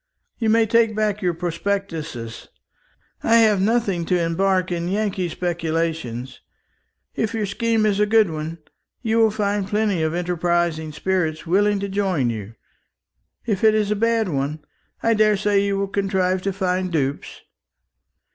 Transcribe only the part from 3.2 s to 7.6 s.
I have nothing to embark in Yankee speculations. If your